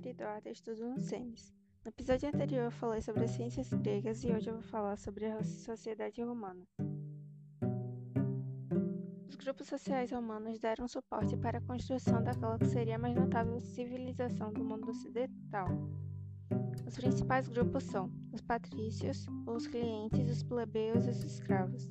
quarta 0.00 0.50
estudo 0.50 0.86
no 0.90 1.00
SEMES. 1.00 1.54
No 1.82 1.88
episódio 1.88 2.28
anterior 2.28 2.64
eu 2.64 2.70
falei 2.70 3.00
sobre 3.00 3.24
as 3.24 3.30
ciências 3.30 3.72
gregas 3.72 4.22
e 4.24 4.30
hoje 4.30 4.50
eu 4.50 4.54
vou 4.54 4.62
falar 4.62 4.98
sobre 4.98 5.24
a 5.24 5.42
sociedade 5.42 6.22
romana. 6.22 6.62
Os 9.26 9.34
grupos 9.36 9.66
sociais 9.66 10.10
romanos 10.10 10.58
deram 10.58 10.86
suporte 10.86 11.34
para 11.38 11.58
a 11.58 11.62
construção 11.62 12.22
daquela 12.22 12.58
que 12.58 12.66
seria 12.66 12.96
a 12.96 12.98
mais 12.98 13.16
notável 13.16 13.58
civilização 13.58 14.52
do 14.52 14.62
mundo 14.62 14.90
ocidental. 14.90 15.68
Os 16.86 16.96
principais 16.96 17.48
grupos 17.48 17.84
são 17.84 18.12
os 18.32 18.42
patrícios, 18.42 19.24
os 19.46 19.66
clientes, 19.66 20.30
os 20.30 20.42
plebeus 20.42 21.06
e 21.06 21.10
os 21.10 21.24
escravos. 21.24 21.90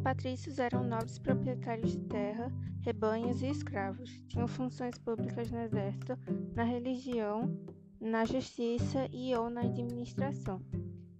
Os 0.00 0.04
patrícios 0.04 0.58
eram 0.58 0.82
nobres 0.82 1.18
proprietários 1.18 1.92
de 1.92 1.98
terra, 2.06 2.50
rebanhos 2.80 3.42
e 3.42 3.50
escravos. 3.50 4.10
Tinham 4.28 4.48
funções 4.48 4.96
públicas 4.96 5.50
no 5.50 5.58
exército, 5.58 6.18
na 6.54 6.64
religião, 6.64 7.54
na 8.00 8.24
justiça 8.24 9.06
e 9.12 9.34
ou 9.36 9.50
na 9.50 9.60
administração. 9.60 10.62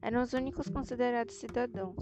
Eram 0.00 0.22
os 0.22 0.32
únicos 0.32 0.70
considerados 0.70 1.34
cidadãos. 1.34 1.94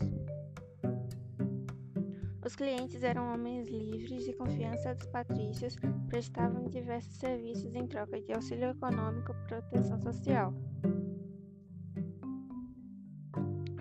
Os 2.46 2.54
clientes 2.54 3.02
eram 3.02 3.34
homens 3.34 3.66
livres 3.68 4.22
de 4.22 4.32
confiança 4.34 4.94
dos 4.94 5.08
patrícios, 5.08 5.74
prestavam 6.06 6.68
diversos 6.68 7.16
serviços 7.16 7.74
em 7.74 7.88
troca 7.88 8.20
de 8.20 8.32
auxílio 8.32 8.70
econômico 8.70 9.32
e 9.32 9.48
proteção 9.48 10.00
social. 10.00 10.54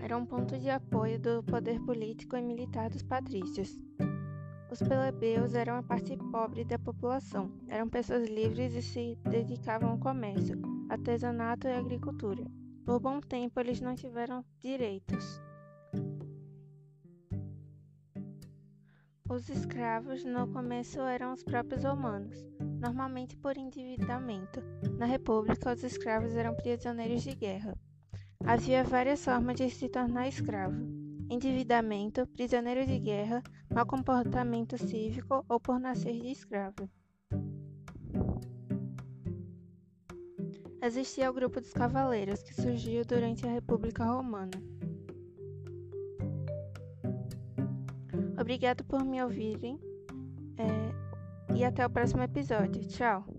Era 0.08 0.18
um 0.18 0.26
ponto 0.26 0.58
de 0.58 0.70
apoio 0.70 1.20
do 1.20 1.44
poder 1.44 1.82
político 1.82 2.38
e 2.38 2.42
militar 2.42 2.90
dos 2.90 3.04
patrícios. 3.04 3.78
Os 4.72 4.80
plebeus 4.80 5.54
eram 5.54 5.76
a 5.76 5.84
parte 5.84 6.16
pobre 6.32 6.64
da 6.64 6.80
população. 6.80 7.52
Eram 7.68 7.90
pessoas 7.90 8.30
livres 8.30 8.74
e 8.74 8.82
se 8.82 9.18
dedicavam 9.30 9.90
ao 9.90 9.98
comércio, 9.98 10.62
artesanato 10.90 11.68
e 11.68 11.74
agricultura. 11.74 12.42
Por 12.86 13.02
bom 13.02 13.20
tempo, 13.20 13.60
eles 13.60 13.82
não 13.82 13.96
tiveram 13.96 14.46
direitos. 14.62 15.42
Os 19.30 19.50
escravos 19.50 20.24
no 20.24 20.48
começo 20.48 21.02
eram 21.02 21.34
os 21.34 21.44
próprios 21.44 21.84
romanos, 21.84 22.48
normalmente 22.80 23.36
por 23.36 23.58
endividamento. 23.58 24.64
Na 24.98 25.06
República, 25.06 25.74
os 25.74 25.84
escravos 25.84 26.34
eram 26.34 26.56
prisioneiros 26.56 27.24
de 27.24 27.36
guerra. 27.36 27.78
Havia 28.46 28.84
várias 28.84 29.24
formas 29.24 29.56
de 29.56 29.70
se 29.70 29.90
tornar 29.90 30.28
escravo: 30.28 30.82
endividamento, 31.30 32.26
prisioneiro 32.28 32.86
de 32.86 33.00
guerra, 33.00 33.44
mau 33.70 33.86
comportamento 33.86 34.78
cívico 34.78 35.44
ou 35.50 35.60
por 35.60 35.80
nascer 35.80 36.20
de 36.20 36.32
escravo. 36.32 36.90
Existia 40.82 41.30
o 41.30 41.34
grupo 41.34 41.60
dos 41.60 41.74
cavaleiros, 41.74 42.44
que 42.44 42.54
surgiu 42.54 43.04
durante 43.04 43.46
a 43.46 43.52
República 43.52 44.06
Romana. 44.06 44.52
Obrigado 48.40 48.86
por 48.86 49.04
me 49.04 49.22
ouvirem 49.22 49.80
é, 50.58 51.54
e 51.56 51.66
até 51.66 51.86
o 51.86 51.90
próximo 51.90 52.22
episódio. 52.22 52.88
Tchau! 52.88 53.37